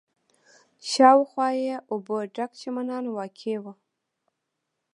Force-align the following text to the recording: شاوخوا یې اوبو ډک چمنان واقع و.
شاوخوا 0.91 1.47
یې 1.63 1.75
اوبو 1.91 2.15
ډک 2.35 2.51
چمنان 2.61 3.05
واقع 3.15 3.57
و. 3.63 3.65